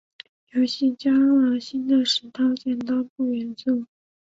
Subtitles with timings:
[0.53, 3.85] 游戏加入了新的石头剪刀布元素。